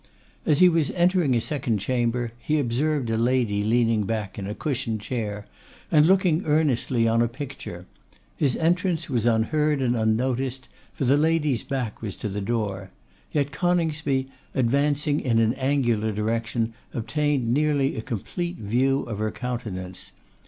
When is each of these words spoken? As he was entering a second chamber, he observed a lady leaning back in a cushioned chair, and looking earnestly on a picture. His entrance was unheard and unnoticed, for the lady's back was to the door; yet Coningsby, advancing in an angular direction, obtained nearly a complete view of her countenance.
As 0.47 0.57
he 0.57 0.67
was 0.67 0.89
entering 0.89 1.35
a 1.35 1.39
second 1.41 1.77
chamber, 1.77 2.31
he 2.39 2.57
observed 2.57 3.11
a 3.11 3.19
lady 3.19 3.63
leaning 3.63 4.05
back 4.05 4.39
in 4.39 4.47
a 4.47 4.55
cushioned 4.55 4.99
chair, 4.99 5.45
and 5.91 6.07
looking 6.07 6.43
earnestly 6.45 7.07
on 7.07 7.21
a 7.21 7.27
picture. 7.27 7.85
His 8.35 8.55
entrance 8.55 9.11
was 9.11 9.27
unheard 9.27 9.79
and 9.79 9.95
unnoticed, 9.95 10.67
for 10.95 11.05
the 11.05 11.17
lady's 11.17 11.61
back 11.63 12.01
was 12.01 12.15
to 12.15 12.29
the 12.29 12.41
door; 12.41 12.89
yet 13.31 13.51
Coningsby, 13.51 14.27
advancing 14.55 15.19
in 15.19 15.37
an 15.37 15.53
angular 15.53 16.11
direction, 16.11 16.73
obtained 16.95 17.53
nearly 17.53 17.95
a 17.95 18.01
complete 18.01 18.57
view 18.57 19.03
of 19.03 19.19
her 19.19 19.29
countenance. 19.29 20.13